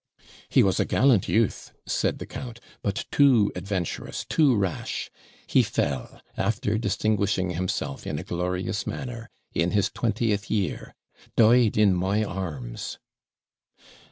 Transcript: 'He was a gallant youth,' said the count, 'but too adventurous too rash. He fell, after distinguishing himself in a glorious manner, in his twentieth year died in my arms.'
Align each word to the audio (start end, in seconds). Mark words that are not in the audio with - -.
'He 0.49 0.63
was 0.63 0.79
a 0.79 0.85
gallant 0.85 1.29
youth,' 1.29 1.73
said 1.85 2.17
the 2.17 2.25
count, 2.25 2.59
'but 2.81 3.05
too 3.11 3.51
adventurous 3.55 4.25
too 4.25 4.55
rash. 4.55 5.11
He 5.45 5.61
fell, 5.61 6.23
after 6.35 6.79
distinguishing 6.79 7.51
himself 7.51 8.07
in 8.07 8.17
a 8.17 8.23
glorious 8.23 8.87
manner, 8.87 9.29
in 9.53 9.69
his 9.69 9.91
twentieth 9.91 10.49
year 10.49 10.95
died 11.35 11.77
in 11.77 11.93
my 11.93 12.23
arms.' 12.23 12.97